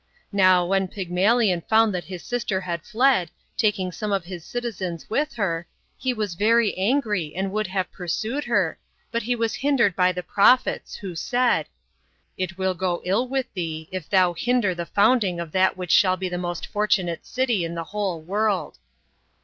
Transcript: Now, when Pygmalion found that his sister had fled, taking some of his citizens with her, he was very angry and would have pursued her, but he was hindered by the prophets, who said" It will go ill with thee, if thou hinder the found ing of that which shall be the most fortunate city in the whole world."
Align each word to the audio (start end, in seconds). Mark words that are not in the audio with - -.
Now, 0.31 0.65
when 0.65 0.87
Pygmalion 0.87 1.61
found 1.69 1.93
that 1.93 2.05
his 2.05 2.23
sister 2.23 2.61
had 2.61 2.83
fled, 2.83 3.29
taking 3.55 3.91
some 3.91 4.11
of 4.11 4.25
his 4.25 4.43
citizens 4.43 5.07
with 5.11 5.33
her, 5.35 5.67
he 5.95 6.11
was 6.11 6.33
very 6.33 6.75
angry 6.75 7.35
and 7.35 7.51
would 7.51 7.67
have 7.67 7.91
pursued 7.91 8.45
her, 8.45 8.79
but 9.11 9.21
he 9.21 9.35
was 9.35 9.53
hindered 9.53 9.95
by 9.95 10.11
the 10.11 10.23
prophets, 10.23 10.95
who 10.95 11.13
said" 11.13 11.67
It 12.35 12.57
will 12.57 12.73
go 12.73 13.03
ill 13.05 13.27
with 13.27 13.53
thee, 13.53 13.87
if 13.91 14.09
thou 14.09 14.33
hinder 14.33 14.73
the 14.73 14.87
found 14.87 15.23
ing 15.23 15.39
of 15.39 15.51
that 15.51 15.77
which 15.77 15.91
shall 15.91 16.17
be 16.17 16.29
the 16.29 16.35
most 16.39 16.65
fortunate 16.65 17.23
city 17.23 17.63
in 17.63 17.75
the 17.75 17.83
whole 17.93 18.21
world." 18.21 18.79